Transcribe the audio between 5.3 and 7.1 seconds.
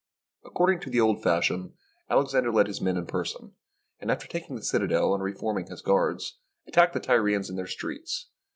forming his guards, attacked the